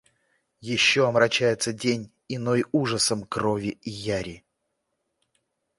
[0.61, 4.43] Еще омрачается день иной ужасом крови и яри.